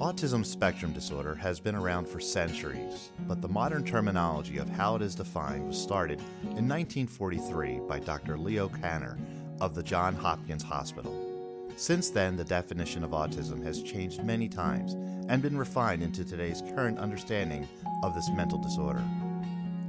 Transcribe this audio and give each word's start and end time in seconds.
Autism 0.00 0.46
spectrum 0.46 0.94
disorder 0.94 1.34
has 1.34 1.60
been 1.60 1.74
around 1.74 2.08
for 2.08 2.20
centuries, 2.20 3.10
but 3.28 3.42
the 3.42 3.48
modern 3.48 3.84
terminology 3.84 4.56
of 4.56 4.66
how 4.70 4.96
it 4.96 5.02
is 5.02 5.14
defined 5.14 5.66
was 5.66 5.76
started 5.76 6.18
in 6.40 6.66
1943 6.66 7.80
by 7.86 7.98
Dr. 7.98 8.38
Leo 8.38 8.70
Kanner 8.70 9.18
of 9.60 9.74
the 9.74 9.82
Johns 9.82 10.18
Hopkins 10.18 10.62
Hospital. 10.62 11.68
Since 11.76 12.08
then, 12.08 12.34
the 12.34 12.44
definition 12.44 13.04
of 13.04 13.10
autism 13.10 13.62
has 13.62 13.82
changed 13.82 14.24
many 14.24 14.48
times 14.48 14.94
and 15.28 15.42
been 15.42 15.58
refined 15.58 16.02
into 16.02 16.24
today's 16.24 16.62
current 16.74 16.98
understanding 16.98 17.68
of 18.02 18.14
this 18.14 18.30
mental 18.30 18.56
disorder. 18.58 19.02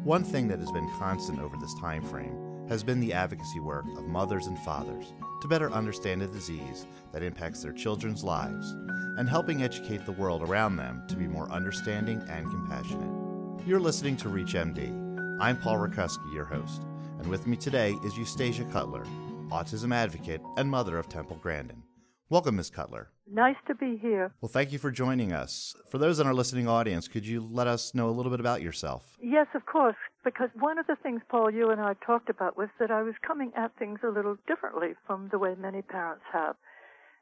One 0.03 0.25
thing 0.25 0.49
that 0.49 0.59
has 0.59 0.71
been 0.73 0.91
constant 0.99 1.39
over 1.39 1.55
this 1.55 1.73
time 1.79 2.03
frame 2.03 2.67
has 2.67 2.83
been 2.83 2.99
the 2.99 3.13
advocacy 3.13 3.61
work 3.61 3.85
of 3.95 4.09
mothers 4.09 4.47
and 4.47 4.59
fathers 4.59 5.13
to 5.41 5.47
better 5.47 5.71
understand 5.71 6.21
a 6.21 6.27
disease 6.27 6.85
that 7.11 7.23
impacts 7.23 7.61
their 7.61 7.73
children's 7.73 8.23
lives 8.23 8.71
and 9.17 9.27
helping 9.27 9.63
educate 9.63 10.05
the 10.05 10.11
world 10.13 10.41
around 10.41 10.77
them 10.77 11.03
to 11.07 11.15
be 11.15 11.27
more 11.27 11.51
understanding 11.51 12.23
and 12.29 12.49
compassionate. 12.49 13.67
You're 13.67 13.79
listening 13.79 14.15
to 14.17 14.29
ReachMD. 14.29 15.39
I'm 15.41 15.57
Paul 15.57 15.77
Rakuski, 15.77 16.33
your 16.33 16.45
host, 16.45 16.83
and 17.19 17.27
with 17.27 17.47
me 17.47 17.57
today 17.57 17.95
is 18.03 18.17
Eustacia 18.17 18.63
Cutler, 18.65 19.03
autism 19.49 19.93
advocate 19.93 20.41
and 20.57 20.69
mother 20.69 20.97
of 20.97 21.09
Temple 21.09 21.37
Grandin. 21.41 21.83
Welcome, 22.29 22.55
Ms. 22.55 22.69
Cutler. 22.69 23.09
Nice 23.29 23.57
to 23.67 23.75
be 23.75 23.97
here. 24.01 24.33
Well, 24.39 24.49
thank 24.49 24.71
you 24.71 24.79
for 24.79 24.89
joining 24.89 25.33
us. 25.33 25.75
For 25.89 25.97
those 25.97 26.19
in 26.19 26.27
our 26.27 26.33
listening 26.33 26.67
audience, 26.67 27.09
could 27.09 27.25
you 27.25 27.45
let 27.51 27.67
us 27.67 27.93
know 27.93 28.09
a 28.09 28.11
little 28.11 28.29
bit 28.29 28.39
about 28.39 28.61
yourself? 28.61 29.17
Yes, 29.21 29.47
of 29.53 29.65
course, 29.65 29.97
because 30.23 30.49
one 30.59 30.77
of 30.77 30.87
the 30.87 30.95
things, 30.95 31.21
Paul, 31.29 31.51
you 31.51 31.69
and 31.71 31.81
I 31.81 31.93
talked 32.05 32.29
about 32.29 32.57
was 32.57 32.69
that 32.79 32.91
I 32.91 33.01
was 33.01 33.15
coming 33.25 33.51
at 33.55 33.75
things 33.77 33.99
a 34.03 34.09
little 34.09 34.37
differently 34.47 34.93
from 35.07 35.29
the 35.31 35.39
way 35.39 35.55
many 35.57 35.81
parents 35.81 36.23
have. 36.31 36.55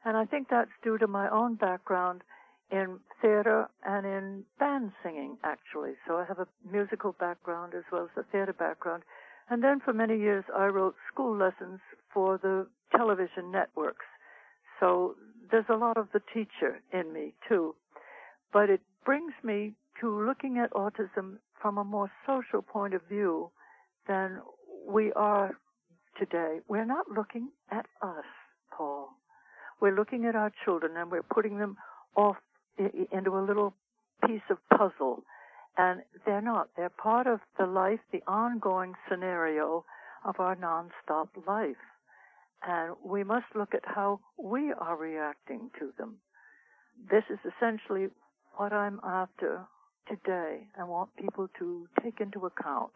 And 0.04 0.16
I 0.16 0.24
think 0.24 0.48
that's 0.48 0.70
due 0.82 0.98
to 0.98 1.06
my 1.06 1.28
own 1.30 1.54
background 1.54 2.22
in 2.70 2.98
theater 3.20 3.68
and 3.84 4.06
in 4.06 4.44
band 4.58 4.92
singing, 5.02 5.36
actually. 5.44 5.92
So 6.06 6.16
I 6.16 6.24
have 6.24 6.38
a 6.38 6.46
musical 6.70 7.12
background 7.12 7.74
as 7.74 7.84
well 7.90 8.04
as 8.04 8.24
a 8.24 8.26
theater 8.30 8.52
background. 8.52 9.02
And 9.48 9.62
then 9.64 9.80
for 9.80 9.92
many 9.92 10.16
years, 10.18 10.44
I 10.56 10.66
wrote 10.66 10.94
school 11.12 11.36
lessons 11.36 11.80
for 12.14 12.38
the 12.38 12.66
television 12.96 13.50
networks. 13.50 14.06
So 14.78 15.16
there's 15.50 15.68
a 15.68 15.76
lot 15.76 15.96
of 15.96 16.08
the 16.12 16.22
teacher 16.32 16.80
in 16.92 17.12
me, 17.12 17.34
too. 17.48 17.74
But 18.52 18.70
it 18.70 18.80
brings 19.04 19.32
me 19.42 19.74
to 20.00 20.26
looking 20.26 20.58
at 20.58 20.70
autism 20.72 21.38
from 21.60 21.78
a 21.78 21.84
more 21.84 22.10
social 22.26 22.62
point 22.62 22.94
of 22.94 23.02
view 23.08 23.50
than 24.08 24.40
we 24.86 25.12
are 25.12 25.56
today. 26.18 26.58
We're 26.68 26.84
not 26.84 27.06
looking 27.14 27.50
at 27.70 27.86
us, 28.02 28.24
Paul. 28.76 29.10
We're 29.80 29.94
looking 29.94 30.26
at 30.26 30.34
our 30.34 30.52
children 30.64 30.96
and 30.96 31.10
we're 31.10 31.22
putting 31.22 31.58
them 31.58 31.76
off 32.16 32.36
into 32.78 33.30
a 33.36 33.44
little 33.44 33.74
piece 34.26 34.42
of 34.50 34.58
puzzle. 34.76 35.24
And 35.78 36.02
they're 36.26 36.42
not. 36.42 36.68
They're 36.76 36.90
part 36.90 37.26
of 37.26 37.40
the 37.58 37.66
life, 37.66 38.00
the 38.12 38.22
ongoing 38.26 38.94
scenario 39.08 39.84
of 40.24 40.34
our 40.38 40.56
nonstop 40.56 41.28
life. 41.46 41.76
And 42.66 42.94
we 43.04 43.24
must 43.24 43.46
look 43.54 43.74
at 43.74 43.82
how 43.84 44.20
we 44.36 44.72
are 44.78 44.96
reacting 44.96 45.70
to 45.78 45.92
them. 45.96 46.16
This 47.10 47.24
is 47.30 47.38
essentially 47.56 48.08
what 48.56 48.72
I'm 48.72 49.00
after 49.02 49.62
today. 50.10 50.66
I 50.78 50.84
want 50.84 51.10
people 51.16 51.48
to 51.58 51.86
take 52.02 52.20
into 52.20 52.46
account. 52.46 52.92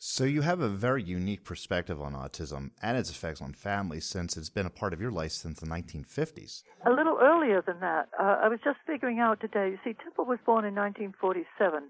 So, 0.00 0.22
you 0.24 0.42
have 0.42 0.60
a 0.60 0.68
very 0.68 1.02
unique 1.02 1.42
perspective 1.42 2.00
on 2.00 2.12
autism 2.14 2.70
and 2.80 2.96
its 2.96 3.10
effects 3.10 3.42
on 3.42 3.52
families 3.52 4.04
since 4.04 4.36
it's 4.36 4.50
been 4.50 4.66
a 4.66 4.70
part 4.70 4.92
of 4.92 5.00
your 5.00 5.10
life 5.10 5.32
since 5.32 5.58
the 5.58 5.66
1950s. 5.66 6.62
A 6.86 6.90
little 6.90 7.18
earlier 7.20 7.62
than 7.66 7.80
that. 7.80 8.08
Uh, 8.18 8.36
I 8.40 8.48
was 8.48 8.60
just 8.62 8.78
figuring 8.86 9.18
out 9.18 9.40
today. 9.40 9.70
You 9.70 9.78
see, 9.82 9.96
Temple 10.00 10.24
was 10.24 10.38
born 10.46 10.64
in 10.64 10.74
1947, 10.76 11.82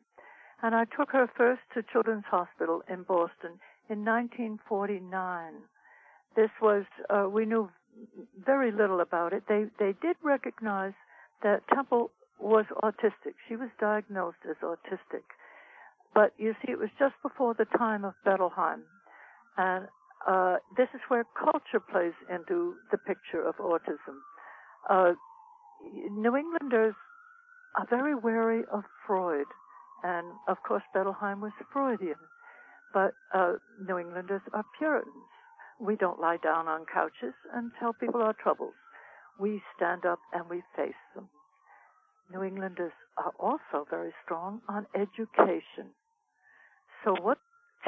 and 0.62 0.74
I 0.74 0.86
took 0.86 1.10
her 1.12 1.28
first 1.36 1.60
to 1.74 1.82
Children's 1.92 2.24
Hospital 2.30 2.82
in 2.88 3.02
Boston 3.02 3.60
in 3.90 4.06
1949. 4.06 5.52
This 6.34 6.50
was, 6.62 6.84
uh, 7.10 7.28
we 7.28 7.44
knew 7.44 7.68
very 8.42 8.72
little 8.72 9.00
about 9.00 9.34
it. 9.34 9.42
They, 9.48 9.66
they 9.78 9.94
did 10.00 10.16
recognize 10.22 10.94
that 11.42 11.62
Temple 11.74 12.10
was 12.40 12.66
autistic. 12.82 13.34
She 13.48 13.56
was 13.56 13.68
diagnosed 13.80 14.38
as 14.48 14.56
autistic. 14.62 15.24
But 16.14 16.32
you 16.38 16.54
see, 16.62 16.72
it 16.72 16.78
was 16.78 16.90
just 16.98 17.14
before 17.22 17.54
the 17.54 17.66
time 17.76 18.04
of 18.04 18.14
Bettelheim. 18.26 18.80
And 19.56 19.86
uh, 20.26 20.56
this 20.76 20.88
is 20.94 21.00
where 21.08 21.24
culture 21.38 21.80
plays 21.80 22.14
into 22.30 22.74
the 22.90 22.98
picture 22.98 23.42
of 23.42 23.56
autism. 23.56 24.18
Uh, 24.88 25.12
New 26.10 26.36
Englanders 26.36 26.94
are 27.76 27.86
very 27.88 28.14
wary 28.14 28.62
of 28.72 28.84
Freud. 29.06 29.46
And 30.02 30.26
of 30.46 30.58
course, 30.66 30.82
Bettelheim 30.94 31.40
was 31.40 31.52
Freudian. 31.72 32.18
But 32.94 33.12
uh, 33.34 33.54
New 33.86 33.98
Englanders 33.98 34.42
are 34.52 34.64
Puritans. 34.78 35.14
We 35.80 35.96
don't 35.96 36.20
lie 36.20 36.38
down 36.42 36.66
on 36.66 36.86
couches 36.92 37.34
and 37.54 37.70
tell 37.78 37.92
people 37.92 38.22
our 38.22 38.32
troubles. 38.32 38.74
We 39.38 39.62
stand 39.76 40.04
up 40.04 40.18
and 40.32 40.48
we 40.50 40.62
face 40.74 40.94
them. 41.14 41.28
New 42.30 42.42
Englanders 42.42 42.92
are 43.16 43.32
uh, 43.38 43.42
also 43.42 43.86
very 43.88 44.12
strong 44.24 44.60
on 44.68 44.86
education. 44.94 45.94
So 47.04 47.14
what 47.22 47.38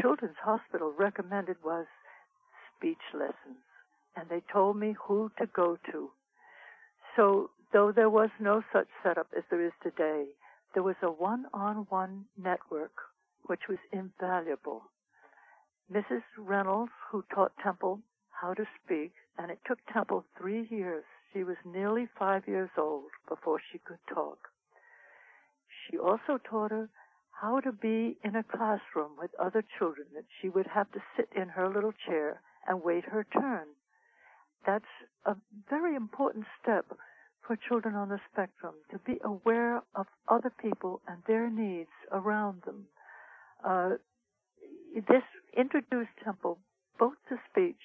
Children's 0.01 0.37
Hospital 0.43 0.95
recommended 0.97 1.56
was 1.65 1.87
speech 2.77 3.03
lessons, 3.12 3.61
and 4.17 4.28
they 4.28 4.43
told 4.53 4.77
me 4.77 4.95
who 5.06 5.31
to 5.39 5.47
go 5.47 5.77
to. 5.93 6.11
So 7.17 7.51
though 7.73 7.93
there 7.93 8.09
was 8.09 8.31
no 8.41 8.62
such 8.73 8.89
setup 9.03 9.28
as 9.37 9.45
there 9.51 9.65
is 9.65 9.73
today, 9.83 10.27
there 10.75 10.83
was 10.83 10.97
a 11.03 11.11
one-on-one 11.11 12.25
network 12.39 12.93
which 13.47 13.69
was 13.69 13.78
invaluable. 13.93 14.83
Mrs. 15.93 16.22
Reynolds, 16.39 16.93
who 17.11 17.25
taught 17.34 17.53
Temple 17.62 18.01
how 18.31 18.55
to 18.55 18.65
speak, 18.83 19.12
and 19.37 19.51
it 19.51 19.59
took 19.67 19.78
Temple 19.93 20.25
three 20.39 20.67
years. 20.71 21.05
She 21.32 21.44
was 21.44 21.56
nearly 21.64 22.08
five 22.18 22.48
years 22.48 22.70
old 22.76 23.10
before 23.28 23.60
she 23.70 23.78
could 23.78 23.98
talk. 24.12 24.48
She 25.86 25.98
also 25.98 26.38
taught 26.38 26.70
her 26.70 26.88
how 27.30 27.60
to 27.60 27.72
be 27.72 28.16
in 28.22 28.36
a 28.36 28.42
classroom 28.42 29.12
with 29.18 29.30
other 29.38 29.64
children, 29.78 30.06
that 30.14 30.24
she 30.41 30.48
would 30.48 30.66
have 30.66 30.91
to 30.92 31.00
sit 31.16 31.28
in 31.34 31.48
her 31.48 31.68
little 31.68 31.92
chair 32.06 32.41
and 32.66 32.82
wait 32.82 33.04
her 33.04 33.24
turn. 33.32 33.66
That's 34.66 34.84
a 35.24 35.36
very 35.68 35.94
important 35.94 36.44
step 36.60 36.86
for 37.47 37.56
children 37.56 37.94
on 37.94 38.10
the 38.10 38.20
spectrum 38.30 38.74
to 38.91 38.98
be 38.98 39.18
aware 39.24 39.82
of 39.94 40.06
other 40.28 40.50
people 40.50 41.00
and 41.08 41.18
their 41.26 41.48
needs 41.48 41.91
around 42.12 42.62
them. 42.66 42.86
Uh, 43.64 43.91
this 44.94 45.22
introduced 45.56 46.10
Temple 46.22 46.58
both 46.98 47.16
to 47.28 47.36
speech 47.50 47.80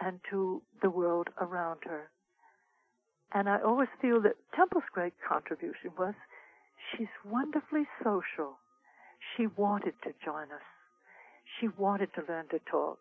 and 0.00 0.18
to 0.30 0.62
the 0.82 0.90
world 0.90 1.28
around 1.40 1.80
her. 1.84 2.10
And 3.32 3.48
I 3.48 3.60
always 3.60 3.88
feel 4.00 4.20
that 4.22 4.36
Temple's 4.54 4.88
great 4.92 5.14
contribution 5.26 5.90
was 5.98 6.14
she's 6.90 7.08
wonderfully 7.24 7.86
social. 8.02 8.58
She 9.36 9.46
wanted 9.46 9.94
to 10.04 10.12
join 10.24 10.44
us. 10.44 10.64
She 11.60 11.68
wanted 11.68 12.10
to 12.14 12.22
learn 12.28 12.48
to 12.48 12.58
talk. 12.70 12.98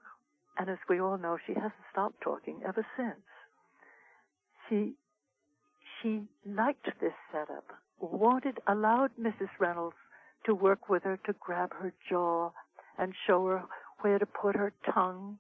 And 0.58 0.70
as 0.70 0.78
we 0.90 1.00
all 1.00 1.18
know, 1.18 1.38
she 1.46 1.54
hasn't 1.54 1.74
stopped 1.92 2.22
talking 2.22 2.62
ever 2.68 2.86
since. 2.98 3.24
She, 4.68 4.94
she 6.02 6.24
liked 6.46 6.86
this 7.00 7.14
setup, 7.32 7.66
wanted, 8.00 8.60
allowed 8.68 9.12
Mrs. 9.22 9.50
Reynolds 9.60 9.96
to 10.46 10.56
work 10.56 10.90
with 10.90 11.04
her 11.04 11.18
to 11.26 11.34
grab 11.40 11.74
her 11.74 11.94
jaw 12.10 12.52
and 12.98 13.14
show 13.26 13.46
her 13.48 13.64
where 14.02 14.20
to 14.20 14.26
put 14.26 14.56
her 14.56 14.74
tongue 14.94 15.38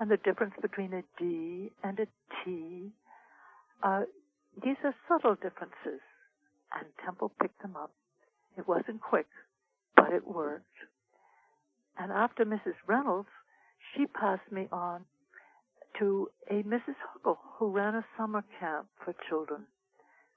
and 0.00 0.10
the 0.10 0.16
difference 0.16 0.54
between 0.60 0.92
a 0.92 1.02
D 1.18 1.70
and 1.82 1.98
a 2.00 2.06
T. 2.44 2.92
Uh, 3.82 4.02
these 4.62 4.76
are 4.84 4.94
subtle 5.08 5.34
differences, 5.34 6.00
and 6.72 6.86
Temple 7.04 7.32
picked 7.40 7.60
them 7.62 7.76
up. 7.76 7.92
It 8.56 8.66
wasn't 8.66 9.00
quick, 9.00 9.26
but 9.94 10.12
it 10.12 10.26
worked. 10.26 10.64
And 11.98 12.12
after 12.12 12.44
Mrs. 12.44 12.74
Reynolds, 12.86 13.28
she 13.94 14.06
passed 14.06 14.50
me 14.50 14.68
on 14.72 15.04
to 15.98 16.28
a 16.50 16.62
Mrs. 16.62 16.96
Huckle 17.12 17.38
who 17.58 17.70
ran 17.70 17.94
a 17.94 18.04
summer 18.18 18.44
camp 18.60 18.86
for 19.04 19.14
children 19.28 19.62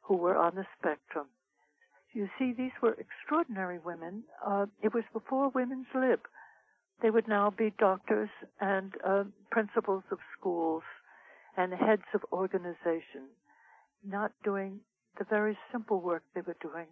who 0.02 0.16
were 0.16 0.38
on 0.38 0.56
the 0.56 0.66
spectrum. 0.78 1.28
You 2.14 2.28
see, 2.40 2.54
these 2.58 2.72
were 2.82 2.96
extraordinary 2.98 3.78
women. 3.80 4.24
Uh, 4.46 4.66
it 4.82 4.94
was 4.94 5.04
before 5.14 5.50
women's 5.50 5.88
lib. 5.94 6.22
They 7.02 7.10
would 7.10 7.28
now 7.28 7.54
be 7.56 7.74
doctors 7.78 8.30
and 8.60 8.94
uh, 9.06 9.24
principals 9.52 10.04
of 10.12 10.18
schools 10.38 10.84
and 11.60 11.74
heads 11.74 12.08
of 12.14 12.22
organization, 12.32 13.28
not 14.08 14.32
doing 14.46 14.80
the 15.18 15.26
very 15.26 15.58
simple 15.74 16.00
work 16.00 16.24
they 16.34 16.40
were 16.40 16.56
doing. 16.62 16.88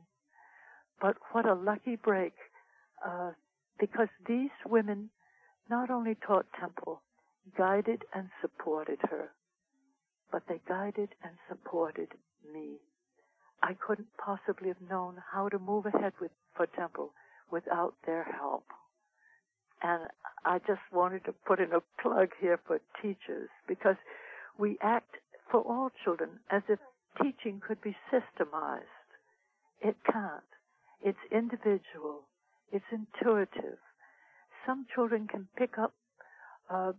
But 1.02 1.16
what 1.32 1.48
a 1.48 1.54
lucky 1.54 1.96
break 1.96 2.34
uh, 3.06 3.32
because 3.80 4.10
these 4.28 4.52
women 4.66 5.10
not 5.70 5.90
only 5.90 6.16
taught 6.16 6.48
Temple, 6.60 7.02
guided 7.58 8.04
and 8.14 8.28
supported 8.42 9.00
her, 9.10 9.30
but 10.34 10.44
they 10.50 10.60
guided 10.68 11.10
and 11.24 11.34
supported 11.48 12.10
me. 12.54 12.76
I 13.64 13.74
couldn't 13.74 14.10
possibly 14.18 14.68
have 14.68 14.90
known 14.90 15.16
how 15.32 15.48
to 15.48 15.60
move 15.60 15.86
ahead 15.86 16.12
with 16.20 16.32
for 16.58 16.68
Temple 16.68 17.14
without 17.50 17.94
their 18.06 18.24
help. 18.38 18.66
And 19.82 20.10
I 20.44 20.60
just 20.60 20.82
wanted 20.92 21.24
to 21.26 21.32
put 21.32 21.60
in 21.62 21.72
a 21.72 22.02
plug 22.02 22.30
here 22.42 22.60
for 22.68 22.82
teachers 23.02 23.50
because 23.66 23.96
we 24.58 24.78
act 24.82 25.16
for 25.52 25.62
all 25.62 25.92
children 26.04 26.30
as 26.52 26.64
if 26.68 26.80
teaching 27.22 27.62
could 27.66 27.82
be 27.82 27.96
systemized. 28.12 28.82
It 29.82 29.96
can't. 30.12 30.44
It's 31.04 31.18
individual. 31.32 32.24
It's 32.72 32.86
intuitive. 32.92 33.78
Some 34.66 34.86
children 34.94 35.28
can 35.28 35.48
pick 35.58 35.78
up 35.78 35.94
uh, 36.70 36.94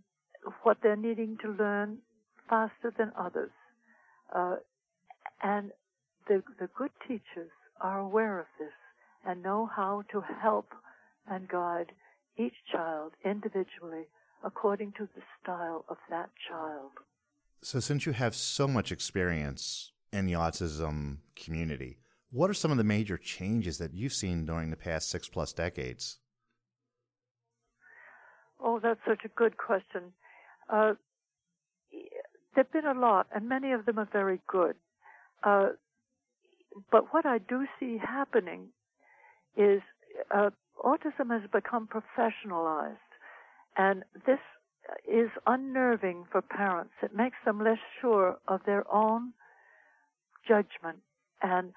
what 0.63 0.77
they're 0.81 0.95
needing 0.95 1.37
to 1.43 1.51
learn 1.51 1.97
faster 2.49 2.93
than 2.97 3.11
others. 3.17 3.51
Uh, 4.33 4.55
and 5.43 5.71
the, 6.27 6.43
the 6.59 6.69
good 6.77 6.91
teachers 7.07 7.51
are 7.81 7.99
aware 7.99 8.39
of 8.39 8.45
this 8.59 8.73
and 9.25 9.43
know 9.43 9.69
how 9.73 10.03
to 10.11 10.21
help 10.41 10.67
and 11.29 11.47
guide 11.47 11.91
each 12.37 12.53
child 12.71 13.11
individually 13.23 14.05
according 14.43 14.93
to 14.93 15.07
the 15.15 15.21
style 15.41 15.85
of 15.89 15.97
that 16.09 16.29
child. 16.49 16.91
So, 17.61 17.79
since 17.79 18.05
you 18.05 18.13
have 18.13 18.35
so 18.35 18.67
much 18.67 18.91
experience 18.91 19.91
in 20.13 20.25
the 20.25 20.33
autism 20.33 21.17
community, 21.35 21.97
what 22.31 22.49
are 22.49 22.53
some 22.53 22.71
of 22.71 22.77
the 22.77 22.83
major 22.83 23.17
changes 23.17 23.79
that 23.79 23.93
you've 23.93 24.13
seen 24.13 24.45
during 24.45 24.69
the 24.69 24.77
past 24.77 25.09
six 25.09 25.27
plus 25.27 25.51
decades? 25.51 26.19
Oh, 28.61 28.79
that's 28.81 28.99
such 29.07 29.25
a 29.25 29.29
good 29.29 29.57
question. 29.57 30.13
Uh, 30.69 30.93
there 32.55 32.63
have 32.63 32.71
been 32.71 32.85
a 32.85 32.99
lot, 32.99 33.27
and 33.33 33.49
many 33.49 33.71
of 33.71 33.85
them 33.85 33.99
are 33.99 34.09
very 34.11 34.39
good. 34.47 34.75
Uh, 35.43 35.69
but 36.91 37.13
what 37.13 37.25
I 37.25 37.39
do 37.39 37.65
see 37.79 37.97
happening 37.97 38.67
is 39.57 39.81
uh, 40.33 40.51
autism 40.83 41.31
has 41.31 41.49
become 41.51 41.87
professionalized, 41.87 42.97
and 43.77 44.03
this 44.25 44.39
is 45.07 45.29
unnerving 45.45 46.25
for 46.31 46.41
parents. 46.41 46.93
It 47.01 47.15
makes 47.15 47.37
them 47.45 47.63
less 47.63 47.79
sure 48.01 48.37
of 48.47 48.61
their 48.65 48.85
own 48.93 49.33
judgment, 50.47 50.99
and 51.41 51.73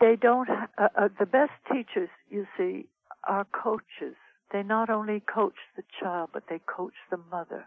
they 0.00 0.16
don't. 0.20 0.48
Uh, 0.50 0.88
uh, 0.96 1.08
the 1.18 1.26
best 1.26 1.52
teachers, 1.70 2.08
you 2.28 2.46
see, 2.56 2.86
are 3.28 3.46
coaches. 3.52 4.16
They 4.52 4.62
not 4.62 4.90
only 4.90 5.20
coach 5.20 5.56
the 5.76 5.82
child, 6.00 6.30
but 6.32 6.44
they 6.48 6.60
coach 6.66 6.94
the 7.10 7.18
mother. 7.30 7.66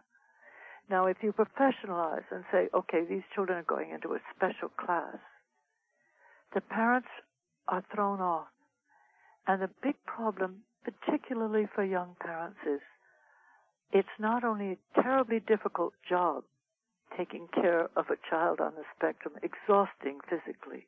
Now, 0.90 1.06
if 1.08 1.18
you 1.22 1.34
professionalize 1.34 2.24
and 2.32 2.46
say, 2.52 2.70
okay, 2.74 3.04
these 3.08 3.24
children 3.36 3.58
are 3.58 3.64
going 3.64 3.90
into 3.92 4.14
a 4.14 4.20
special 4.36 4.70
class, 4.70 5.18
the 6.54 6.62
parents 6.62 7.10
are 7.68 7.84
thrown 7.94 8.22
off. 8.22 8.48
And 9.48 9.62
the 9.62 9.70
big 9.84 9.96
problem, 10.06 10.64
particularly 10.84 11.68
for 11.74 11.84
young 11.84 12.16
parents, 12.22 12.58
is 12.66 12.80
it's 13.92 14.08
not 14.20 14.44
only 14.44 14.72
a 14.72 15.02
terribly 15.02 15.40
difficult 15.40 15.94
job 16.08 16.44
taking 17.18 17.48
care 17.54 17.90
of 17.96 18.06
a 18.10 18.30
child 18.30 18.60
on 18.60 18.74
the 18.76 18.84
spectrum, 18.96 19.36
exhausting 19.42 20.20
physically, 20.30 20.88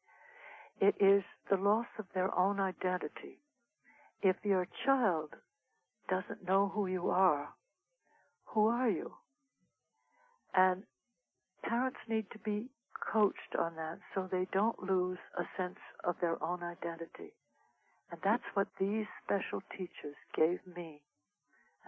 it 0.82 0.96
is 1.00 1.24
the 1.50 1.58
loss 1.58 1.88
of 1.98 2.06
their 2.14 2.34
own 2.38 2.60
identity. 2.60 3.40
If 4.22 4.36
your 4.44 4.68
child 4.86 5.30
doesn't 6.10 6.48
know 6.48 6.72
who 6.74 6.88
you 6.88 7.10
are, 7.10 7.50
who 8.46 8.68
are 8.68 8.90
you? 8.90 9.14
And 10.56 10.84
parents 11.64 12.00
need 12.08 12.26
to 12.32 12.40
be 12.40 12.66
coached 13.14 13.56
on 13.58 13.76
that 13.76 14.00
so 14.14 14.28
they 14.30 14.48
don't 14.52 14.82
lose 14.84 15.20
a 15.38 15.44
sense 15.58 15.80
of 16.04 16.16
their 16.22 16.42
own 16.44 16.64
identity. 16.64 17.34
And 18.12 18.20
that's 18.24 18.44
what 18.54 18.68
these 18.80 19.06
special 19.24 19.62
teachers 19.72 20.16
gave 20.36 20.60
me, 20.76 21.02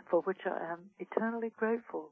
for 0.10 0.22
which 0.22 0.42
I 0.46 0.72
am 0.72 0.90
eternally 1.00 1.52
grateful. 1.58 2.12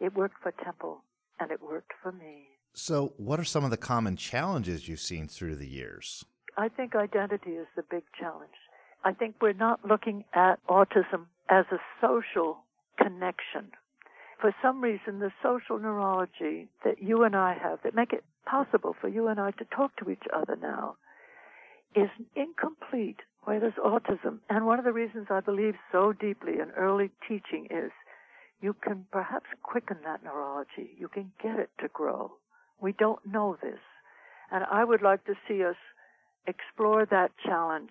It 0.00 0.14
worked 0.14 0.42
for 0.42 0.52
Temple, 0.64 1.04
and 1.38 1.50
it 1.50 1.62
worked 1.62 1.92
for 2.02 2.12
me. 2.12 2.48
So, 2.72 3.12
what 3.16 3.40
are 3.40 3.44
some 3.44 3.64
of 3.64 3.70
the 3.70 3.76
common 3.76 4.16
challenges 4.16 4.88
you've 4.88 5.00
seen 5.00 5.28
through 5.28 5.56
the 5.56 5.68
years? 5.68 6.24
I 6.56 6.68
think 6.68 6.94
identity 6.94 7.52
is 7.52 7.66
the 7.76 7.82
big 7.82 8.04
challenge. 8.18 8.54
I 9.04 9.12
think 9.12 9.36
we're 9.40 9.52
not 9.52 9.84
looking 9.84 10.24
at 10.34 10.64
autism 10.68 11.26
as 11.48 11.64
a 11.72 11.78
social 12.00 12.58
connection. 12.98 13.72
For 14.40 14.54
some 14.62 14.80
reason, 14.82 15.18
the 15.18 15.32
social 15.42 15.78
neurology 15.78 16.68
that 16.84 17.02
you 17.02 17.24
and 17.24 17.36
I 17.36 17.54
have 17.60 17.80
that 17.82 17.94
make 17.94 18.12
it 18.12 18.24
possible 18.46 18.94
for 19.00 19.08
you 19.08 19.28
and 19.28 19.40
I 19.40 19.50
to 19.52 19.64
talk 19.64 19.96
to 19.96 20.10
each 20.10 20.24
other 20.34 20.56
now 20.56 20.96
is 21.94 22.08
incomplete 22.34 23.20
there's 23.46 23.72
autism. 23.74 24.38
And 24.48 24.66
one 24.66 24.78
of 24.78 24.84
the 24.84 24.92
reasons 24.92 25.26
I 25.30 25.40
believe 25.40 25.74
so 25.90 26.12
deeply 26.12 26.54
in 26.60 26.70
early 26.76 27.10
teaching 27.28 27.66
is 27.70 27.90
you 28.60 28.74
can 28.74 29.06
perhaps 29.10 29.46
quicken 29.62 29.98
that 30.04 30.22
neurology. 30.22 30.90
You 30.98 31.08
can 31.08 31.32
get 31.42 31.58
it 31.58 31.70
to 31.80 31.88
grow. 31.88 32.32
We 32.80 32.92
don't 32.92 33.24
know 33.26 33.56
this. 33.62 33.80
And 34.50 34.64
I 34.70 34.84
would 34.84 35.02
like 35.02 35.24
to 35.24 35.34
see 35.48 35.64
us 35.64 35.76
explore 36.46 37.06
that 37.06 37.30
challenge, 37.44 37.90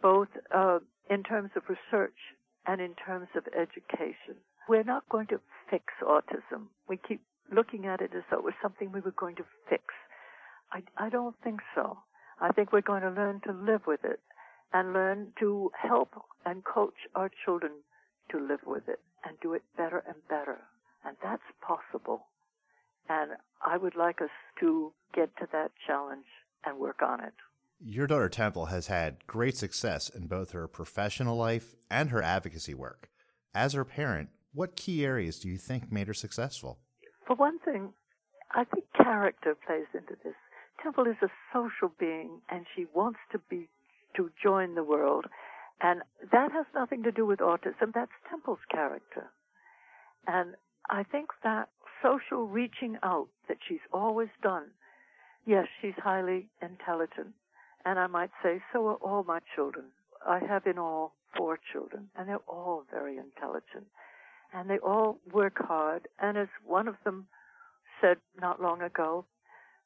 both 0.00 0.28
uh, 0.54 0.78
in 1.10 1.22
terms 1.22 1.50
of 1.56 1.62
research 1.68 2.16
and 2.66 2.80
in 2.80 2.94
terms 2.94 3.28
of 3.36 3.44
education. 3.48 4.36
We're 4.68 4.84
not 4.84 5.08
going 5.08 5.26
to 5.28 5.40
fix 5.70 5.84
autism. 6.02 6.68
We 6.88 6.98
keep 6.98 7.22
looking 7.52 7.86
at 7.86 8.00
it 8.00 8.12
as 8.16 8.22
though 8.30 8.38
it 8.38 8.44
was 8.44 8.54
something 8.62 8.92
we 8.92 9.00
were 9.00 9.14
going 9.16 9.36
to 9.36 9.44
fix. 9.68 9.82
I, 10.72 10.82
I 10.96 11.08
don't 11.08 11.34
think 11.42 11.60
so. 11.74 11.98
I 12.40 12.52
think 12.52 12.72
we're 12.72 12.82
going 12.82 13.02
to 13.02 13.10
learn 13.10 13.40
to 13.46 13.52
live 13.52 13.82
with 13.86 14.04
it 14.04 14.20
and 14.72 14.92
learn 14.92 15.32
to 15.40 15.70
help 15.80 16.10
and 16.44 16.64
coach 16.64 16.94
our 17.14 17.30
children 17.44 17.72
to 18.30 18.38
live 18.38 18.60
with 18.66 18.88
it 18.88 19.00
and 19.24 19.36
do 19.40 19.54
it 19.54 19.62
better 19.76 20.02
and 20.06 20.16
better. 20.28 20.58
And 21.04 21.16
that's 21.22 21.42
possible. 21.60 22.26
And 23.08 23.32
I 23.64 23.76
would 23.76 23.96
like 23.96 24.20
us 24.20 24.30
to 24.60 24.92
get 25.14 25.34
to 25.38 25.46
that 25.52 25.70
challenge 25.86 26.26
and 26.64 26.78
work 26.78 27.00
on 27.02 27.22
it. 27.24 27.32
Your 27.80 28.06
daughter 28.06 28.28
Temple 28.28 28.66
has 28.66 28.88
had 28.88 29.26
great 29.26 29.56
success 29.56 30.08
in 30.08 30.26
both 30.26 30.50
her 30.50 30.66
professional 30.66 31.36
life 31.36 31.74
and 31.90 32.10
her 32.10 32.22
advocacy 32.22 32.74
work. 32.74 33.08
As 33.54 33.72
her 33.72 33.84
parent, 33.84 34.30
what 34.52 34.76
key 34.76 35.04
areas 35.04 35.38
do 35.38 35.48
you 35.48 35.56
think 35.56 35.90
made 35.90 36.08
her 36.08 36.14
successful? 36.14 36.80
For 37.26 37.36
one 37.36 37.58
thing, 37.60 37.92
I 38.52 38.64
think 38.64 38.84
character 38.96 39.56
plays 39.66 39.86
into 39.94 40.16
this. 40.24 40.34
Temple 40.82 41.06
is 41.06 41.16
a 41.22 41.28
social 41.52 41.92
being 41.98 42.40
and 42.50 42.66
she 42.74 42.86
wants 42.92 43.20
to 43.32 43.38
be 43.48 43.68
to 44.18 44.30
join 44.42 44.74
the 44.74 44.84
world. 44.84 45.24
And 45.80 46.02
that 46.32 46.52
has 46.52 46.66
nothing 46.74 47.02
to 47.04 47.12
do 47.12 47.24
with 47.24 47.38
autism. 47.38 47.94
That's 47.94 48.10
Temple's 48.28 48.58
character. 48.70 49.30
And 50.26 50.54
I 50.90 51.04
think 51.04 51.30
that 51.44 51.68
social 52.02 52.46
reaching 52.46 52.96
out 53.02 53.28
that 53.48 53.58
she's 53.66 53.84
always 53.92 54.28
done, 54.42 54.64
yes, 55.46 55.66
she's 55.80 55.94
highly 55.96 56.48
intelligent. 56.60 57.34
And 57.84 57.98
I 57.98 58.08
might 58.08 58.30
say 58.42 58.60
so 58.72 58.88
are 58.88 58.94
all 58.96 59.24
my 59.24 59.38
children. 59.54 59.86
I 60.26 60.40
have 60.40 60.66
in 60.66 60.78
all 60.78 61.14
four 61.36 61.58
children, 61.72 62.08
and 62.16 62.28
they're 62.28 62.46
all 62.48 62.84
very 62.90 63.16
intelligent. 63.16 63.86
And 64.52 64.68
they 64.68 64.78
all 64.78 65.20
work 65.32 65.58
hard. 65.58 66.08
And 66.18 66.36
as 66.36 66.48
one 66.66 66.88
of 66.88 66.96
them 67.04 67.26
said 68.00 68.16
not 68.40 68.60
long 68.60 68.82
ago, 68.82 69.24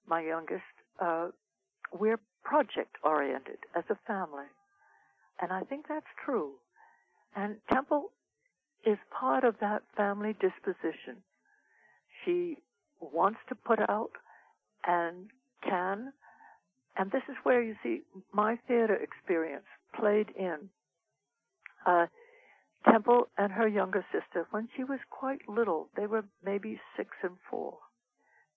my 0.09 0.23
youngest, 0.23 0.63
uh, 1.01 1.29
we're 1.93 2.21
project 2.45 2.97
oriented 3.03 3.59
as 3.77 3.85
a 3.91 3.97
family. 4.07 4.47
And 5.41 5.53
I 5.53 5.63
think 5.63 5.87
that's 5.89 6.07
true. 6.25 6.53
And 7.35 7.57
Temple 7.73 8.11
is 8.85 8.99
part 9.11 9.45
of 9.45 9.55
that 9.61 9.83
family 9.97 10.35
disposition. 10.41 11.23
She 12.25 12.57
wants 13.01 13.39
to 13.49 13.55
put 13.55 13.79
out 13.89 14.13
and 14.87 15.31
can. 15.63 16.13
And 16.97 17.11
this 17.11 17.23
is 17.29 17.37
where 17.43 17.63
you 17.63 17.75
see 17.83 18.03
my 18.33 18.59
theater 18.69 18.97
experience 18.97 19.65
played 19.99 20.29
in. 20.37 20.69
Uh, 21.87 22.07
Temple 22.91 23.29
and 23.39 23.53
her 23.53 23.69
younger 23.69 24.05
sister, 24.13 24.47
when 24.51 24.69
she 24.77 24.83
was 24.83 24.99
quite 25.09 25.49
little, 25.49 25.89
they 25.97 26.07
were 26.07 26.25
maybe 26.45 26.81
six 26.97 27.11
and 27.23 27.37
four. 27.49 27.79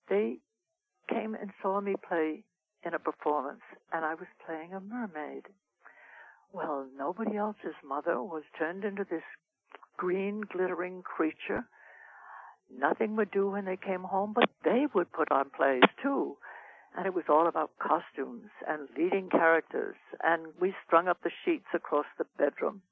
They 0.08 0.38
came 1.08 1.34
and 1.34 1.50
saw 1.62 1.80
me 1.80 1.94
play 2.08 2.42
in 2.84 2.94
a 2.94 2.98
performance, 2.98 3.62
and 3.92 4.04
I 4.04 4.14
was 4.14 4.28
playing 4.44 4.72
a 4.72 4.80
mermaid. 4.80 5.44
Well, 6.52 6.86
nobody 6.96 7.36
else's 7.36 7.74
mother 7.86 8.22
was 8.22 8.44
turned 8.58 8.84
into 8.84 9.04
this 9.04 9.24
green, 9.96 10.42
glittering 10.42 11.02
creature. 11.02 11.64
Nothing 12.70 13.16
would 13.16 13.30
do 13.30 13.50
when 13.50 13.64
they 13.64 13.76
came 13.76 14.04
home, 14.04 14.32
but 14.34 14.48
they 14.64 14.86
would 14.94 15.12
put 15.12 15.30
on 15.30 15.50
plays 15.50 15.82
too. 16.02 16.36
And 16.96 17.06
it 17.06 17.14
was 17.14 17.24
all 17.28 17.46
about 17.46 17.78
costumes 17.78 18.50
and 18.66 18.88
leading 18.96 19.28
characters, 19.28 19.96
and 20.22 20.46
we 20.60 20.74
strung 20.86 21.08
up 21.08 21.18
the 21.22 21.30
sheets 21.44 21.66
across 21.74 22.06
the 22.16 22.26
bedroom. 22.38 22.82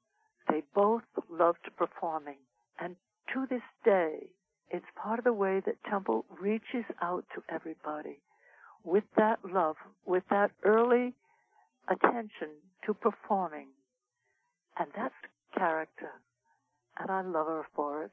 They 0.47 0.61
both 0.75 1.03
loved 1.29 1.67
performing, 1.75 2.37
and 2.79 2.95
to 3.33 3.47
this 3.49 3.63
day, 3.83 4.27
it's 4.69 4.85
part 4.95 5.19
of 5.19 5.25
the 5.25 5.33
way 5.33 5.59
that 5.65 5.83
Temple 5.89 6.25
reaches 6.39 6.85
out 7.01 7.25
to 7.33 7.43
everybody 7.49 8.19
with 8.85 9.03
that 9.17 9.39
love, 9.43 9.75
with 10.05 10.23
that 10.29 10.51
early 10.63 11.13
attention 11.89 12.49
to 12.85 12.93
performing. 12.93 13.67
And 14.77 14.87
that's 14.95 15.13
character. 15.57 16.11
And 16.99 17.09
I 17.09 17.21
love 17.21 17.47
her 17.47 17.63
for 17.75 18.03
it. 18.03 18.11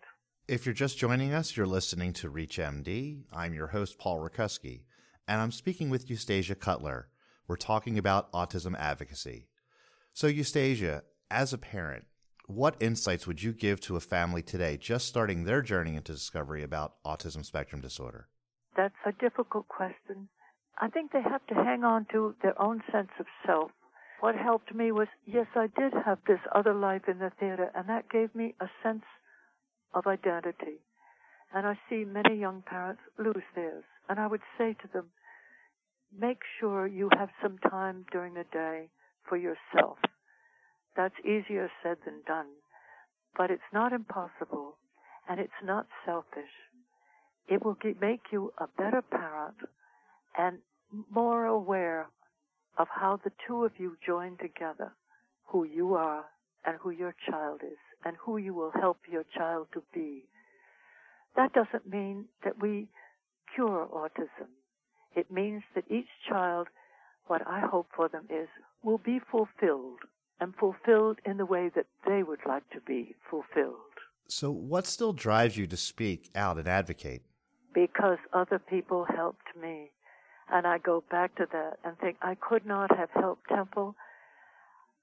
If 0.48 0.66
you're 0.66 0.74
just 0.74 0.98
joining 0.98 1.32
us, 1.32 1.56
you're 1.56 1.66
listening 1.66 2.12
to 2.14 2.30
ReachMD. 2.30 3.22
I'm 3.32 3.54
your 3.54 3.68
host, 3.68 3.98
Paul 3.98 4.18
Rakuski, 4.18 4.82
and 5.28 5.40
I'm 5.40 5.52
speaking 5.52 5.88
with 5.88 6.10
Eustacia 6.10 6.54
Cutler. 6.54 7.08
We're 7.46 7.56
talking 7.56 7.98
about 7.98 8.32
autism 8.32 8.76
advocacy. 8.76 9.48
So, 10.12 10.26
Eustacia, 10.26 11.04
as 11.30 11.52
a 11.52 11.58
parent, 11.58 12.04
what 12.46 12.76
insights 12.80 13.26
would 13.26 13.42
you 13.42 13.52
give 13.52 13.80
to 13.82 13.96
a 13.96 14.00
family 14.00 14.42
today 14.42 14.76
just 14.76 15.06
starting 15.06 15.44
their 15.44 15.62
journey 15.62 15.94
into 15.94 16.12
discovery 16.12 16.62
about 16.62 17.02
autism 17.04 17.44
spectrum 17.44 17.80
disorder? 17.80 18.28
That's 18.76 18.94
a 19.06 19.12
difficult 19.12 19.68
question. 19.68 20.28
I 20.82 20.88
think 20.88 21.12
they 21.12 21.22
have 21.22 21.46
to 21.46 21.54
hang 21.54 21.84
on 21.84 22.06
to 22.10 22.34
their 22.42 22.60
own 22.60 22.82
sense 22.90 23.12
of 23.20 23.26
self. 23.46 23.70
What 24.18 24.34
helped 24.34 24.74
me 24.74 24.90
was, 24.90 25.06
yes, 25.24 25.46
I 25.54 25.68
did 25.78 25.92
have 26.04 26.18
this 26.26 26.40
other 26.52 26.74
life 26.74 27.02
in 27.06 27.20
the 27.20 27.30
theater, 27.38 27.70
and 27.76 27.88
that 27.88 28.10
gave 28.10 28.34
me 28.34 28.56
a 28.60 28.66
sense 28.82 29.04
of 29.94 30.08
identity. 30.08 30.82
And 31.54 31.68
I 31.68 31.78
see 31.88 32.04
many 32.04 32.34
young 32.34 32.62
parents 32.62 33.00
lose 33.16 33.44
theirs. 33.54 33.84
And 34.08 34.18
I 34.18 34.26
would 34.26 34.40
say 34.58 34.74
to 34.82 34.88
them, 34.92 35.10
make 36.18 36.40
sure 36.58 36.88
you 36.88 37.08
have 37.16 37.30
some 37.40 37.58
time 37.58 38.04
during 38.10 38.34
the 38.34 38.46
day 38.52 38.88
for 39.28 39.36
yourself. 39.36 39.98
That's 40.96 41.14
easier 41.24 41.70
said 41.80 41.98
than 42.04 42.22
done, 42.26 42.48
but 43.36 43.52
it's 43.52 43.72
not 43.72 43.92
impossible 43.92 44.78
and 45.28 45.38
it's 45.38 45.62
not 45.62 45.86
selfish. 46.04 46.50
It 47.46 47.64
will 47.64 47.76
make 48.00 48.32
you 48.32 48.52
a 48.58 48.66
better 48.76 49.00
parent 49.00 49.58
and 50.36 50.58
more 51.10 51.46
aware 51.46 52.08
of 52.78 52.88
how 52.90 53.20
the 53.22 53.32
two 53.46 53.64
of 53.64 53.72
you 53.78 53.96
join 54.04 54.36
together, 54.38 54.92
who 55.46 55.64
you 55.64 55.94
are 55.94 56.24
and 56.64 56.76
who 56.80 56.90
your 56.90 57.14
child 57.28 57.60
is 57.64 57.78
and 58.04 58.16
who 58.20 58.36
you 58.36 58.54
will 58.54 58.72
help 58.72 58.98
your 59.10 59.24
child 59.36 59.68
to 59.74 59.82
be. 59.94 60.24
That 61.36 61.52
doesn't 61.52 61.88
mean 61.88 62.26
that 62.44 62.60
we 62.60 62.88
cure 63.54 63.88
autism. 63.92 64.48
It 65.14 65.30
means 65.30 65.62
that 65.74 65.84
each 65.90 66.08
child, 66.28 66.68
what 67.26 67.46
I 67.46 67.60
hope 67.60 67.88
for 67.94 68.08
them 68.08 68.26
is, 68.30 68.48
will 68.82 68.98
be 68.98 69.20
fulfilled 69.30 70.00
and 70.40 70.54
fulfilled 70.56 71.18
in 71.24 71.36
the 71.36 71.46
way 71.46 71.70
that 71.74 71.86
they 72.06 72.22
would 72.22 72.40
like 72.46 72.68
to 72.70 72.80
be 72.80 73.14
fulfilled. 73.30 73.76
So, 74.28 74.50
what 74.50 74.86
still 74.86 75.12
drives 75.12 75.56
you 75.56 75.66
to 75.66 75.76
speak 75.76 76.30
out 76.34 76.58
and 76.58 76.66
advocate? 76.66 77.22
Because 77.74 78.18
other 78.32 78.58
people 78.58 79.04
helped 79.04 79.56
me. 79.60 79.90
And 80.50 80.66
I 80.66 80.78
go 80.78 81.02
back 81.10 81.34
to 81.36 81.46
that 81.52 81.78
and 81.84 81.98
think 81.98 82.16
I 82.22 82.34
could 82.34 82.66
not 82.66 82.96
have 82.96 83.10
helped 83.14 83.48
Temple. 83.48 83.94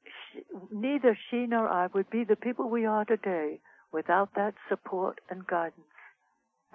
She, 0.05 0.41
neither 0.71 1.17
she 1.29 1.45
nor 1.47 1.67
I 1.67 1.87
would 1.93 2.09
be 2.09 2.23
the 2.23 2.35
people 2.35 2.69
we 2.69 2.85
are 2.85 3.05
today 3.05 3.59
without 3.91 4.35
that 4.35 4.53
support 4.67 5.19
and 5.29 5.47
guidance. 5.47 5.85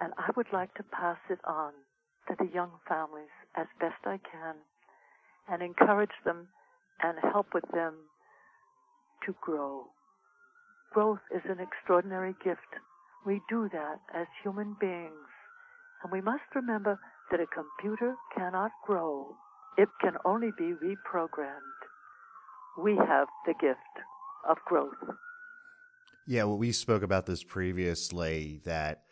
And 0.01 0.13
I 0.19 0.31
would 0.37 0.53
like 0.53 0.75
to 0.75 0.83
pass 0.83 1.19
it 1.31 1.39
on 1.45 1.73
to 2.29 2.35
the 2.39 2.51
young 2.53 2.71
families 2.89 3.31
as 3.55 3.67
best 3.81 4.05
I 4.05 4.19
can 4.19 4.57
and 5.49 5.63
encourage 5.63 6.17
them 6.25 6.49
and 7.03 7.19
help 7.33 7.49
with 7.55 7.65
them 7.73 7.95
to 9.27 9.35
grow. 9.41 9.87
Growth 10.93 11.21
is 11.35 11.43
an 11.49 11.59
extraordinary 11.61 12.35
gift. 12.45 12.61
We 13.27 13.41
do 13.49 13.69
that 13.73 14.01
as 14.15 14.27
human 14.43 14.77
beings. 14.81 15.29
And 16.03 16.13
we 16.13 16.21
must 16.21 16.43
remember 16.55 16.99
that 17.31 17.41
a 17.41 17.47
computer 17.47 18.15
cannot 18.37 18.71
grow. 18.87 19.37
It 19.77 19.89
can 20.01 20.15
only 20.25 20.51
be 20.57 20.73
reprogrammed. 20.73 21.59
We 22.79 22.97
have 22.97 23.29
the 23.47 23.55
gift 23.61 23.81
of 24.49 24.57
growth. 24.67 24.95
Yeah, 26.27 26.45
well, 26.45 26.59
we 26.59 26.73
spoke 26.73 27.03
about 27.03 27.27
this 27.27 27.43
previously 27.43 28.61
that 28.65 29.03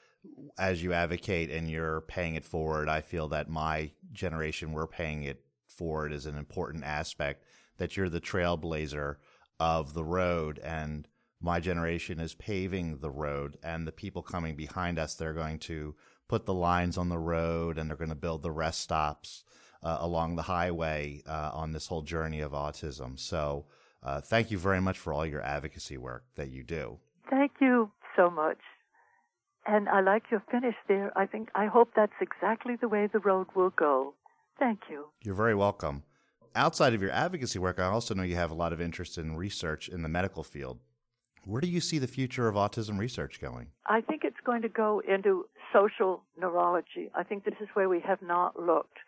as 0.59 0.83
you 0.83 0.93
advocate 0.93 1.51
and 1.51 1.71
you're 1.71 2.03
paying 2.03 2.37
it 2.37 2.45
forward, 2.45 2.89
I 2.89 3.01
feel 3.01 3.29
that 3.29 3.49
my 3.49 3.91
generation, 4.13 4.73
we're 4.73 4.87
paying 4.87 5.25
it 5.25 5.45
forward 5.67 6.13
as 6.13 6.27
an 6.27 6.37
important 6.37 6.85
aspect, 6.85 7.45
that 7.79 7.97
you're 7.97 8.09
the 8.09 8.21
trailblazer 8.21 9.17
of 9.59 9.95
the 9.95 10.05
road 10.05 10.59
and 10.63 11.09
my 11.41 11.59
generation 11.59 12.21
is 12.21 12.35
paving 12.35 12.99
the 12.99 13.11
road 13.11 13.59
and 13.63 13.87
the 13.87 13.93
people 13.93 14.23
coming 14.23 14.55
behind 14.55 14.99
us 14.99 15.15
they're 15.15 15.33
going 15.33 15.59
to 15.59 15.95
put 16.33 16.47
the 16.47 16.55
lines 16.55 16.97
on 16.97 17.11
the 17.11 17.19
road 17.19 17.77
and 17.77 17.91
they're 17.91 17.97
going 18.05 18.09
to 18.09 18.15
build 18.15 18.41
the 18.41 18.51
rest 18.51 18.81
stops 18.81 19.45
uh, 19.83 19.99
along 20.01 20.35
the 20.35 20.41
highway 20.41 21.23
uh, 21.27 21.51
on 21.53 21.73
this 21.73 21.87
whole 21.87 22.01
journey 22.01 22.41
of 22.41 22.53
autism. 22.53 23.21
So 23.21 23.67
uh, 24.03 24.23
thank 24.23 24.51
you 24.51 24.57
very 24.57 24.81
much 24.81 24.99
for 24.99 25.13
all 25.13 25.27
your 25.27 25.43
advocacy 25.43 25.99
work 25.99 26.25
that 26.37 26.49
you 26.49 26.63
do. 26.65 26.97
Thank 27.29 27.53
you 27.61 27.91
so 28.17 28.31
much. 28.31 28.57
And 29.67 29.91
i 29.91 30.01
like 30.01 30.31
your 30.31 30.43
finish 30.51 30.75
there. 30.89 31.13
I 31.19 31.27
think 31.27 31.51
i 31.55 31.67
hope 31.67 31.91
that's 31.95 32.19
exactly 32.23 32.77
the 32.81 32.89
way 32.89 33.11
the 33.13 33.19
road 33.19 33.49
will 33.55 33.75
go. 33.89 34.15
Thank 34.59 34.81
you. 34.89 35.09
You're 35.23 35.35
very 35.35 35.55
welcome. 35.55 36.03
Outside 36.55 36.95
of 36.95 37.03
your 37.03 37.11
advocacy 37.11 37.59
work, 37.59 37.79
I 37.79 37.85
also 37.85 38.15
know 38.15 38.23
you 38.23 38.37
have 38.37 38.51
a 38.51 38.61
lot 38.65 38.73
of 38.73 38.81
interest 38.81 39.19
in 39.19 39.37
research 39.37 39.87
in 39.87 40.01
the 40.01 40.09
medical 40.09 40.43
field. 40.43 40.79
Where 41.45 41.61
do 41.61 41.69
you 41.69 41.81
see 41.81 41.99
the 41.99 42.07
future 42.07 42.49
of 42.49 42.55
autism 42.55 42.99
research 42.99 43.41
going? 43.41 43.69
I 43.87 44.01
think 44.01 44.23
it's 44.25 44.41
going 44.45 44.63
to 44.63 44.69
go 44.69 45.03
into 45.07 45.47
social 45.73 46.23
neurology. 46.41 47.11
I 47.15 47.25
think 47.25 47.45
this 47.45 47.55
is 47.61 47.69
where 47.75 47.89
we 47.89 48.01
have 48.01 48.23
not 48.23 48.61
looked. 48.61 48.99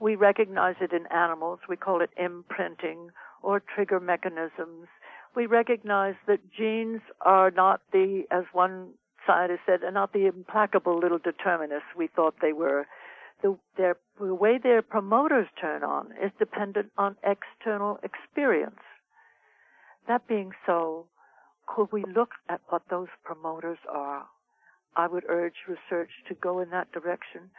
We 0.00 0.16
recognize 0.16 0.76
it 0.80 0.92
in 0.92 1.06
animals. 1.06 1.60
We 1.68 1.76
call 1.76 2.02
it 2.02 2.10
imprinting 2.16 3.10
or 3.42 3.60
trigger 3.60 4.00
mechanisms. 4.00 4.88
We 5.34 5.46
recognize 5.46 6.14
that 6.26 6.40
genes 6.52 7.00
are 7.20 7.50
not 7.50 7.80
the, 7.92 8.24
as 8.30 8.44
one 8.52 8.94
scientist 9.26 9.60
said, 9.66 9.82
are 9.82 9.92
not 9.92 10.12
the 10.12 10.26
implacable 10.26 10.98
little 10.98 11.18
determinists 11.18 11.88
we 11.96 12.08
thought 12.08 12.34
they 12.40 12.52
were 12.52 12.86
the, 13.42 13.58
their, 13.76 13.96
the 14.18 14.34
way 14.34 14.58
their 14.58 14.82
promoters 14.82 15.46
turn 15.60 15.82
on 15.82 16.12
is 16.22 16.32
dependent 16.38 16.90
on 16.96 17.16
external 17.22 17.98
experience. 18.02 18.80
That 20.08 20.26
being 20.26 20.52
so, 20.64 21.06
could 21.66 21.92
we 21.92 22.04
look 22.04 22.30
at 22.48 22.60
what 22.68 22.82
those 22.90 23.08
promoters 23.24 23.78
are? 23.88 24.26
I 24.96 25.06
would 25.06 25.24
urge 25.28 25.54
research 25.68 26.10
to 26.28 26.34
go 26.34 26.60
in 26.60 26.70
that 26.70 26.92
direction. 26.92 27.50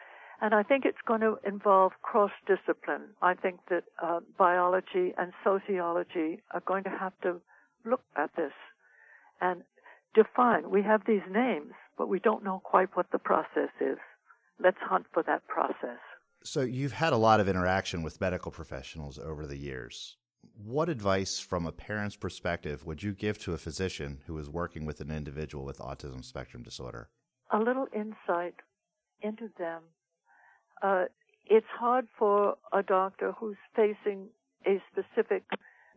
And 0.41 0.53
I 0.53 0.63
think 0.63 0.85
it's 0.85 0.97
going 1.07 1.21
to 1.21 1.37
involve 1.45 1.93
cross 2.01 2.31
discipline. 2.45 3.09
I 3.21 3.33
think 3.33 3.59
that 3.69 3.83
uh, 4.01 4.19
biology 4.37 5.13
and 5.17 5.33
sociology 5.43 6.41
are 6.51 6.61
going 6.65 6.83
to 6.83 6.89
have 6.89 7.13
to 7.23 7.41
look 7.85 8.01
at 8.15 8.35
this 8.35 8.53
and 9.41 9.63
define. 10.13 10.69
We 10.69 10.83
have 10.83 11.01
these 11.05 11.21
names, 11.29 11.73
but 11.97 12.07
we 12.07 12.19
don't 12.19 12.43
know 12.43 12.61
quite 12.63 12.95
what 12.95 13.11
the 13.11 13.19
process 13.19 13.69
is 13.81 13.97
let's 14.59 14.77
hunt 14.81 15.05
for 15.13 15.23
that 15.23 15.47
process. 15.47 15.99
So 16.43 16.61
you've 16.61 16.93
had 16.93 17.13
a 17.13 17.17
lot 17.17 17.39
of 17.39 17.47
interaction 17.47 18.03
with 18.03 18.21
medical 18.21 18.51
professionals 18.51 19.19
over 19.19 19.45
the 19.45 19.57
years. 19.57 20.17
What 20.63 20.89
advice 20.89 21.39
from 21.39 21.65
a 21.65 21.72
parent's 21.72 22.15
perspective 22.15 22.86
would 22.86 23.03
you 23.03 23.13
give 23.13 23.38
to 23.39 23.53
a 23.53 23.58
physician 23.58 24.20
who 24.25 24.38
is 24.38 24.50
working 24.50 24.86
with 24.86 25.01
an 25.01 25.12
individual 25.12 25.65
with 25.65 25.79
autism 25.79 26.24
spectrum 26.24 26.63
disorder? 26.63 27.10
A 27.51 27.60
little 27.60 27.88
insight 27.96 28.56
into 29.22 29.50
them. 29.58 29.84
Uh, 30.82 31.06
it's 31.46 31.67
hard 31.79 32.08
for 32.17 32.58
a 32.74 32.84
doctor 32.84 33.34
who's 33.34 33.58
facing 33.75 34.27
a 34.65 34.82
specific 34.91 35.44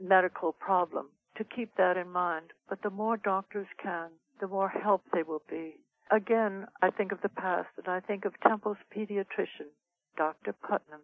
medical 0.01 0.53
problem 0.53 1.09
to 1.37 1.45
keep 1.45 1.75
that 1.77 1.97
in 1.97 2.11
mind, 2.11 2.53
but 2.69 2.83
the 2.83 2.91
more 2.91 3.17
doctors 3.17 3.67
can, 3.83 4.11
the 4.41 4.47
more 4.47 4.69
help 4.69 5.03
they 5.13 5.23
will 5.23 5.43
be 5.49 5.77
again, 6.11 6.67
I 6.83 6.91
think 6.91 7.13
of 7.13 7.23
the 7.23 7.29
past 7.29 7.69
and 7.77 7.89
I 7.89 8.01
think 8.01 8.25
of 8.25 8.33
Temple's 8.41 8.79
pediatrician, 8.95 9.71
Dr. 10.17 10.53
Putnam, 10.53 11.01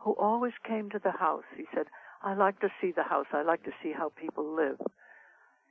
who 0.00 0.12
always 0.12 0.52
came 0.66 0.90
to 0.90 1.00
the 1.02 1.10
house. 1.10 1.44
He 1.56 1.64
said, 1.74 1.86
I 2.24 2.34
like 2.34 2.58
to 2.60 2.68
see 2.80 2.90
the 2.90 3.02
house. 3.02 3.26
I 3.32 3.42
like 3.42 3.64
to 3.64 3.70
see 3.82 3.92
how 3.96 4.10
people 4.18 4.56
live. 4.56 4.78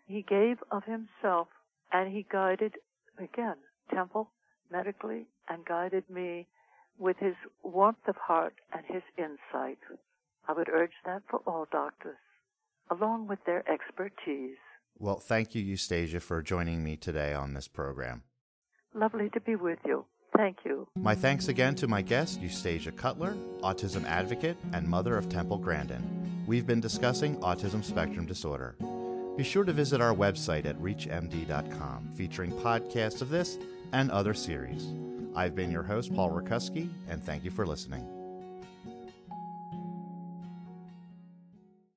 He 0.06 0.22
gave 0.22 0.58
of 0.72 0.84
himself 0.84 1.48
and 1.92 2.14
he 2.14 2.26
guided, 2.32 2.76
again, 3.18 3.56
Temple 3.94 4.30
medically 4.72 5.26
and 5.50 5.66
guided 5.66 6.08
me 6.10 6.48
with 7.00 7.18
his 7.20 7.34
warmth 7.64 8.08
of 8.08 8.16
heart 8.16 8.54
and 8.72 8.84
his 8.88 9.02
insight. 9.18 9.80
I 10.48 10.54
would 10.54 10.70
urge 10.70 10.92
that 11.06 11.24
for 11.28 11.40
all 11.48 11.66
doctors, 11.72 12.18
along 12.92 13.28
with 13.28 13.40
their 13.46 13.68
expertise. 13.68 14.58
Well, 15.00 15.20
thank 15.20 15.56
you, 15.56 15.62
Eustacia, 15.64 16.20
for 16.20 16.44
joining 16.44 16.84
me 16.84 16.98
today 16.98 17.34
on 17.34 17.56
this 17.56 17.68
program. 17.68 18.24
Lovely 18.94 19.30
to 19.32 19.40
be 19.40 19.56
with 19.56 19.80
you. 19.86 20.06
Thank 20.38 20.58
you. 20.66 20.88
My 20.96 21.16
thanks 21.16 21.48
again 21.48 21.74
to 21.76 21.88
my 21.88 22.02
guest, 22.02 22.42
Eustacia 22.42 22.92
Cutler, 22.92 23.36
autism 23.62 24.06
advocate 24.06 24.58
and 24.72 24.88
mother 24.88 25.18
of 25.18 25.30
Temple 25.30 25.58
Grandin. 25.58 26.23
We've 26.46 26.68
been 26.68 26.82
discussing 26.82 27.38
autism 27.38 27.84
spectrum 27.84 28.26
disorder. 28.26 28.76
Be 29.38 29.44
sure 29.44 29.64
to 29.64 29.74
visit 29.74 30.02
our 30.02 30.14
website 30.14 30.66
at 30.66 30.78
reachmd.com, 30.80 32.12
featuring 32.16 32.52
podcasts 32.52 33.22
of 33.22 33.30
this 33.30 33.58
and 33.94 34.12
other 34.12 34.34
series. 34.34 34.94
I've 35.36 35.56
been 35.56 35.72
your 35.72 35.84
host, 35.84 36.14
Paul 36.14 36.30
Rakuski, 36.32 36.90
and 37.10 37.24
thank 37.24 37.44
you 37.44 37.52
for 37.52 37.66
listening. 37.66 38.23